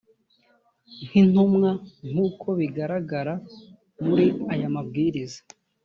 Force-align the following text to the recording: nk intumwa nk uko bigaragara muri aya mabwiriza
nk 1.05 1.11
intumwa 1.21 1.69
nk 2.11 2.17
uko 2.27 2.47
bigaragara 2.59 3.33
muri 4.05 4.25
aya 4.53 4.67
mabwiriza 4.75 5.39